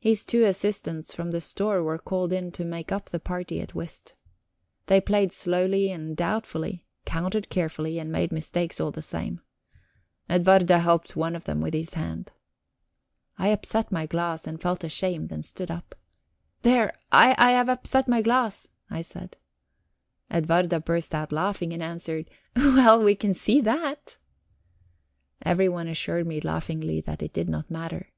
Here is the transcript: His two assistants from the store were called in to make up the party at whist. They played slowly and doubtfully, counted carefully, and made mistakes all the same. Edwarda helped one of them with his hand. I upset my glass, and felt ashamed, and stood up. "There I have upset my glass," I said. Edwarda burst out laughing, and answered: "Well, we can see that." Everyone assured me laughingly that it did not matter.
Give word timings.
His 0.00 0.24
two 0.24 0.42
assistants 0.42 1.14
from 1.14 1.30
the 1.30 1.40
store 1.40 1.80
were 1.80 1.96
called 1.96 2.32
in 2.32 2.50
to 2.50 2.64
make 2.64 2.90
up 2.90 3.10
the 3.10 3.20
party 3.20 3.60
at 3.60 3.72
whist. 3.72 4.12
They 4.86 5.00
played 5.00 5.32
slowly 5.32 5.92
and 5.92 6.16
doubtfully, 6.16 6.82
counted 7.04 7.50
carefully, 7.50 8.00
and 8.00 8.10
made 8.10 8.32
mistakes 8.32 8.80
all 8.80 8.90
the 8.90 9.00
same. 9.00 9.42
Edwarda 10.28 10.80
helped 10.80 11.14
one 11.14 11.36
of 11.36 11.44
them 11.44 11.60
with 11.60 11.72
his 11.72 11.94
hand. 11.94 12.32
I 13.38 13.46
upset 13.50 13.92
my 13.92 14.06
glass, 14.06 14.44
and 14.44 14.60
felt 14.60 14.82
ashamed, 14.82 15.30
and 15.30 15.44
stood 15.44 15.70
up. 15.70 15.94
"There 16.62 16.92
I 17.12 17.34
have 17.52 17.68
upset 17.68 18.08
my 18.08 18.22
glass," 18.22 18.66
I 18.90 19.02
said. 19.02 19.36
Edwarda 20.32 20.80
burst 20.80 21.14
out 21.14 21.30
laughing, 21.30 21.72
and 21.72 21.80
answered: 21.80 22.28
"Well, 22.56 23.00
we 23.00 23.14
can 23.14 23.34
see 23.34 23.60
that." 23.60 24.16
Everyone 25.42 25.86
assured 25.86 26.26
me 26.26 26.40
laughingly 26.40 27.00
that 27.02 27.22
it 27.22 27.32
did 27.32 27.48
not 27.48 27.70
matter. 27.70 28.10